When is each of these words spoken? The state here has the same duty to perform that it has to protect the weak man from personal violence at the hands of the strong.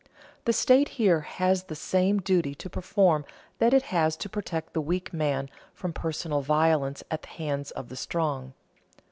The 0.45 0.51
state 0.53 0.89
here 0.97 1.19
has 1.19 1.65
the 1.65 1.75
same 1.75 2.17
duty 2.21 2.55
to 2.55 2.69
perform 2.71 3.23
that 3.59 3.71
it 3.71 3.83
has 3.93 4.17
to 4.17 4.29
protect 4.29 4.73
the 4.73 4.81
weak 4.81 5.13
man 5.13 5.47
from 5.75 5.93
personal 5.93 6.41
violence 6.41 7.03
at 7.11 7.21
the 7.21 7.27
hands 7.27 7.69
of 7.69 7.89
the 7.89 7.95
strong. 7.95 8.53